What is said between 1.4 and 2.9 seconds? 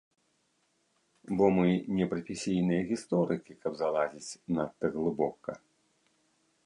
Бо мы не прафесійныя